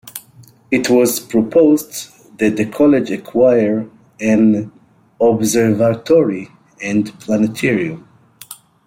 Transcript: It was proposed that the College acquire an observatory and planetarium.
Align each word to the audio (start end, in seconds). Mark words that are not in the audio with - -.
It 0.71 0.89
was 0.89 1.19
proposed 1.19 2.37
that 2.39 2.57
the 2.57 2.65
College 2.65 3.11
acquire 3.11 3.87
an 4.19 4.71
observatory 5.21 6.49
and 6.81 7.19
planetarium. 7.19 8.07